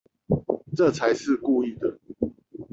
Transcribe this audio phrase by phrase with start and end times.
[0.75, 1.99] 這才是故意的